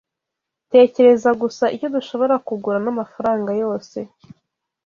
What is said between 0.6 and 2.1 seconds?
Tekereza gusa icyo